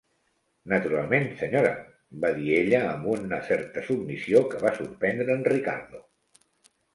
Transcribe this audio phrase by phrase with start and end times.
[0.71, 1.73] "Naturalment, senyora",
[2.23, 6.03] va dir ella amb una certa submissió que va sorprendre en Ricardo.